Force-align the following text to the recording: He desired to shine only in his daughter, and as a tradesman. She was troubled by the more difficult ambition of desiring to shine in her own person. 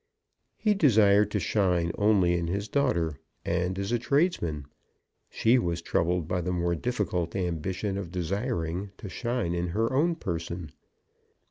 He 0.57 0.73
desired 0.73 1.29
to 1.29 1.39
shine 1.39 1.91
only 1.95 2.33
in 2.33 2.47
his 2.47 2.67
daughter, 2.67 3.19
and 3.45 3.77
as 3.77 3.91
a 3.91 3.99
tradesman. 3.99 4.65
She 5.29 5.59
was 5.59 5.79
troubled 5.83 6.27
by 6.27 6.41
the 6.41 6.51
more 6.51 6.73
difficult 6.73 7.35
ambition 7.35 7.99
of 7.99 8.11
desiring 8.11 8.93
to 8.97 9.09
shine 9.09 9.53
in 9.53 9.67
her 9.67 9.93
own 9.93 10.15
person. 10.15 10.71